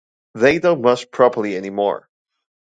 They 0.33 0.57
don't 0.57 0.81
mosh 0.81 1.05
properly 1.11 1.55
anymore. 1.55 2.09